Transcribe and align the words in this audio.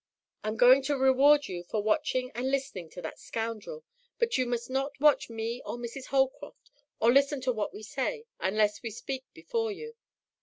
"I'm 0.43 0.57
going 0.57 0.81
to 0.85 0.97
reward 0.97 1.47
you 1.47 1.63
for 1.63 1.79
watching 1.79 2.31
and 2.33 2.49
listening 2.49 2.89
to 2.89 3.03
that 3.03 3.19
scoundrel, 3.19 3.83
but 4.17 4.35
you 4.35 4.47
must 4.47 4.67
not 4.67 4.99
watch 4.99 5.29
me 5.29 5.61
or 5.63 5.77
Mrs. 5.77 6.05
Holcroft, 6.07 6.71
or 6.99 7.13
listen 7.13 7.39
to 7.41 7.51
what 7.53 7.71
we 7.71 7.83
say 7.83 8.25
unless 8.39 8.81
we 8.81 8.89
speak 8.89 9.25
before 9.35 9.71
you. 9.71 9.93